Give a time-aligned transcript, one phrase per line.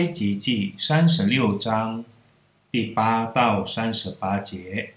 [0.00, 2.02] 埃及记三十六章
[2.72, 4.94] 第八到三十八节。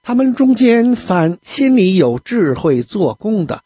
[0.00, 3.64] 他们中间凡心里有智慧做工的，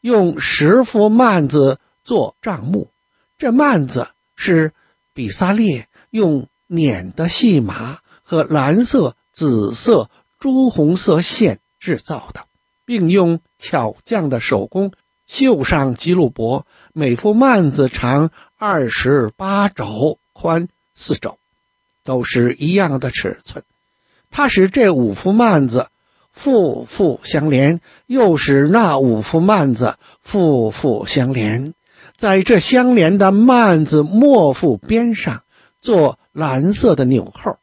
[0.00, 2.88] 用十幅幔子做帐幕。
[3.36, 4.72] 这幔子是
[5.12, 12.44] 比撒列用捻的细麻和蓝色、紫色、朱红色线制造的，
[12.84, 14.92] 并用巧匠的手工
[15.26, 16.64] 绣上基路伯。
[16.92, 21.36] 每幅幔子长二十八肘，宽四周，
[22.04, 23.64] 都是一样的尺寸。
[24.30, 25.88] 他使这五幅幔子
[26.32, 31.74] 复复相连，又使那五幅幔子复复相连，
[32.16, 35.42] 在这相连的幔子末幅边上
[35.80, 37.58] 做蓝色的纽扣，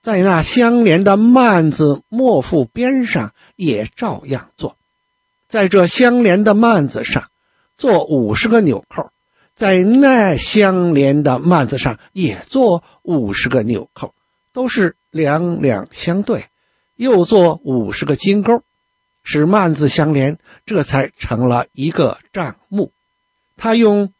[0.00, 4.76] 在那相连的幔子末幅边上也照样做，
[5.48, 7.24] 在这相连的幔子上
[7.76, 9.10] 做五十个纽扣，
[9.56, 14.14] 在那相连的幔子上也做五十个纽扣，
[14.52, 16.44] 都是两两相对。
[16.94, 18.62] 又做五十个金钩，
[19.22, 22.90] 使幔子相连，这才成了一个帐幕。
[23.56, 24.12] 他用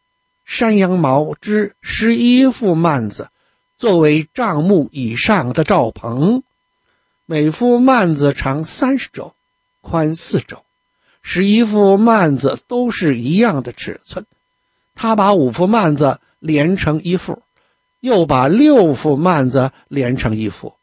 [0.45, 3.29] 山羊毛织十一副幔子，
[3.77, 6.43] 作为帐幕以上的罩棚。
[7.25, 9.33] 每副幔子长三十肘，
[9.81, 10.63] 宽四肘，
[11.21, 14.25] 十一副幔子都是一样的尺寸。
[14.99, 17.43] 他把五副幔子连成一副，
[17.99, 20.73] 又把六副幔子连成一副。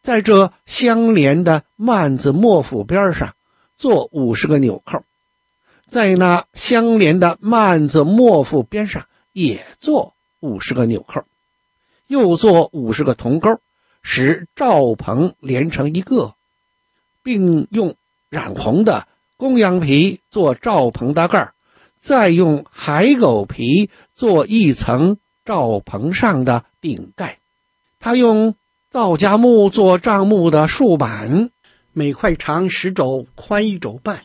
[0.00, 3.34] 在这相连的幔子末幅边上
[3.76, 5.02] 做五十个纽扣，
[5.90, 11.24] 在那相连的幔子末幅边上也做五十个纽扣，
[12.06, 13.58] 又做五十个铜钩，
[14.02, 16.34] 使罩棚连成一个，
[17.24, 17.96] 并用
[18.28, 21.53] 染红的公羊皮做罩棚的盖，
[21.98, 27.38] 再用海狗皮做一层罩棚上的顶盖。
[28.00, 28.54] 他用。
[28.90, 31.50] 皂荚木做帐幕的竖板，
[31.92, 34.22] 每块长十肘，宽一肘半，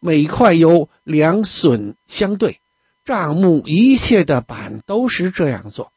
[0.00, 2.58] 每块有两榫相对。
[3.04, 5.92] 帐幕一切的板都是这样做。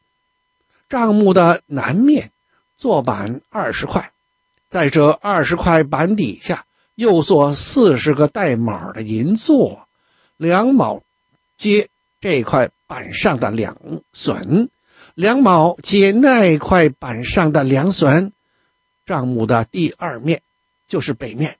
[0.88, 2.30] 帐幕的南面
[2.76, 4.12] 做板二十块，
[4.68, 9.88] 在这二十块板底下又做四十个带卯的银座，
[10.40, 11.02] 两卯
[11.58, 13.76] 接这块板上的两
[14.14, 14.70] 榫。
[15.14, 18.30] 两卯接那块板上的两榫，
[19.04, 20.40] 账目的第二面
[20.88, 21.58] 就是北面，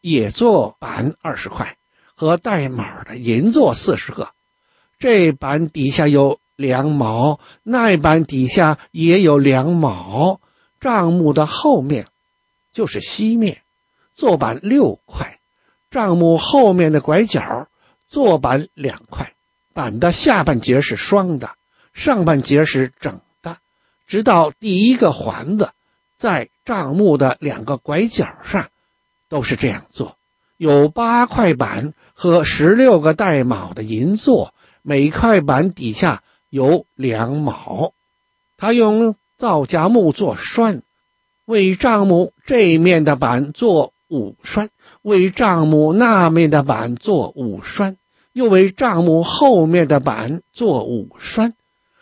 [0.00, 1.76] 也做板二十块
[2.14, 4.30] 和带卯的银座四十个。
[4.98, 10.40] 这板底下有两卯，那板底下也有两卯。
[10.80, 12.06] 账目的后面
[12.72, 13.60] 就是西面，
[14.14, 15.38] 做板六块。
[15.90, 17.68] 账目后面的拐角
[18.08, 19.32] 做板两块，
[19.74, 21.50] 板的下半截是双的。
[21.94, 23.56] 上半截是整的，
[24.06, 25.70] 直到第一个环子，
[26.18, 28.68] 在帐幕的两个拐角上，
[29.30, 30.16] 都是这样做。
[30.58, 34.52] 有八块板和十六个带卯的银座，
[34.82, 37.92] 每块板底下有两卯。
[38.58, 40.82] 他用皂荚木做栓，
[41.46, 44.70] 为帐幕这面的板做五栓，
[45.02, 47.96] 为帐幕那面的板做五栓，
[48.32, 51.54] 又为帐幕后面的板做五栓。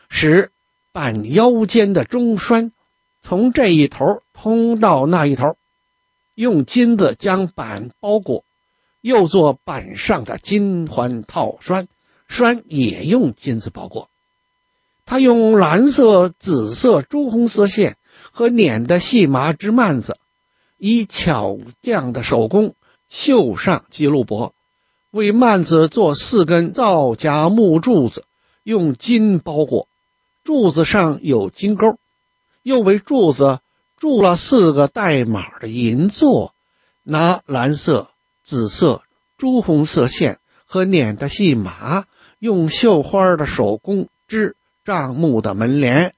[0.08, 0.50] 使
[0.92, 2.72] 板腰间的中栓
[3.22, 5.56] 从这一头通到那一头，
[6.34, 8.44] 用金子将板包裹，
[9.00, 11.88] 又做板上的金环套栓，
[12.28, 14.08] 栓也用金子包裹。
[15.06, 17.96] 他用蓝色、紫色、朱红色线
[18.30, 20.16] 和捻的细麻织幔子，
[20.86, 22.74] 以巧匠的手工
[23.08, 24.52] 绣上基路伯，
[25.12, 28.26] 为幔子做四根皂荚木柱子，
[28.64, 29.88] 用金包裹。
[30.44, 31.96] 柱子上有金钩，
[32.62, 33.60] 又为柱子
[33.96, 36.52] 铸了四个带卯的银座，
[37.02, 38.08] 拿蓝色、
[38.42, 39.00] 紫色、
[39.38, 42.04] 朱红色线和捻的细麻，
[42.40, 44.54] 用绣花的手工织
[44.84, 46.12] 帐幕的门帘，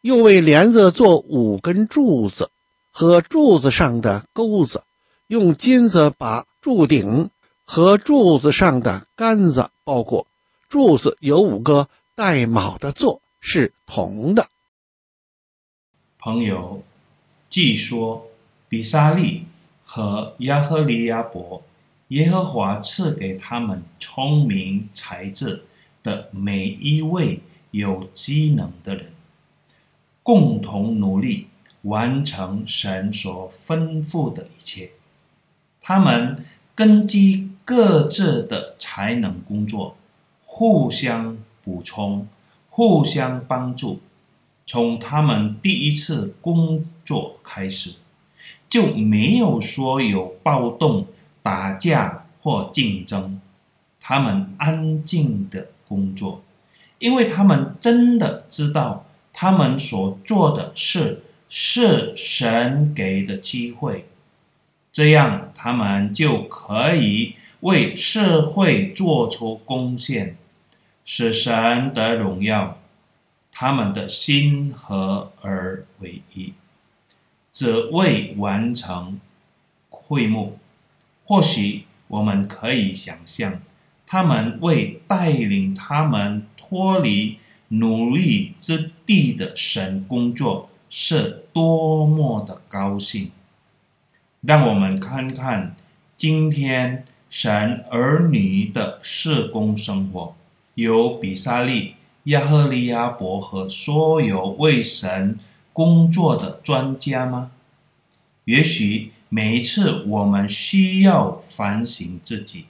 [0.00, 2.50] 又为帘子做五根柱子
[2.98, 4.82] 和柱子上的钩子，
[5.28, 7.30] 用金子把柱顶
[7.64, 10.26] 和柱子上的杆子包裹。
[10.68, 13.22] 柱子有五个带卯的座。
[13.40, 14.48] 是铜的。
[16.18, 16.82] 朋友，
[17.48, 18.26] 据说
[18.68, 19.44] 比萨利
[19.84, 21.62] 和亚何利亚伯，
[22.08, 25.64] 耶和华赐给他们聪明才智
[26.02, 27.40] 的每一位
[27.70, 29.12] 有机能的人，
[30.24, 31.46] 共同努力
[31.88, 34.92] 完成神所吩咐的一切。
[35.80, 36.44] 他们
[36.74, 39.96] 根据各自的才能工作，
[40.44, 42.26] 互相补充。
[42.70, 43.98] 互相帮助，
[44.64, 47.94] 从他们第一次工作开始，
[48.68, 51.08] 就没有说有暴动、
[51.42, 53.40] 打架或竞争。
[53.98, 56.40] 他们安静的工作，
[57.00, 64.04] 因为他们真的知道，他们所做的事是神给的机会，
[64.92, 70.36] 这样他们就可以为社会做出贡献，
[71.04, 72.78] 使神得荣耀。
[73.50, 76.52] 他们的心合而为一，
[77.50, 79.20] 只为完成
[79.88, 80.58] 会幕。
[81.24, 83.60] 或许我们可以想象。
[84.06, 87.36] 他们为带领他们脱离
[87.68, 93.30] 奴隶之地的神工作是多么的高兴！
[94.40, 95.74] 让我们看看
[96.16, 100.34] 今天神儿女的事工生活，
[100.74, 101.94] 有比撒利、
[102.24, 105.38] 亚赫利亚伯和所有为神
[105.72, 107.50] 工作的专家吗？
[108.44, 112.66] 也许每一次我们需要反省自己。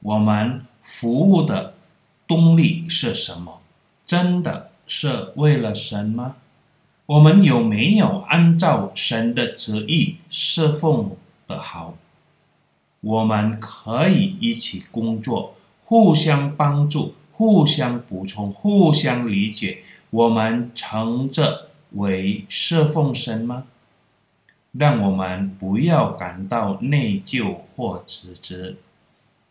[0.00, 1.74] 我们服务的
[2.26, 3.60] 动力是什么？
[4.06, 6.36] 真的是为了神吗？
[7.06, 11.14] 我们有没有按照神的旨意侍奉
[11.46, 11.98] 的好？
[13.02, 15.54] 我们可以一起工作，
[15.84, 19.80] 互相帮助，互相补充，互相理解。
[20.08, 23.64] 我们称这为侍奉神吗？
[24.72, 28.74] 让我们不要感到内疚或自责。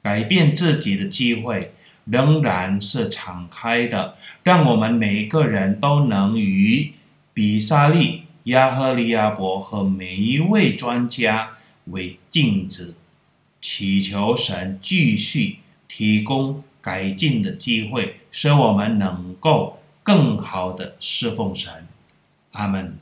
[0.02, 1.74] 改变自己的机会
[2.06, 6.92] 仍然是敞开的，让我们每个人都能与
[7.34, 12.96] 比萨利、亚赫利亚伯和每一位专家为镜子，
[13.60, 15.58] 祈求神继续
[15.88, 21.88] 提供改进的机会，使我们能够更好的侍奉神。
[22.52, 23.00] 阿门。